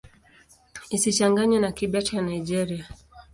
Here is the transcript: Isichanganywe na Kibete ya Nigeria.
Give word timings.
Isichanganywe 0.95 1.57
na 1.61 1.69
Kibete 1.77 2.11
ya 2.15 2.23
Nigeria. 2.29 2.85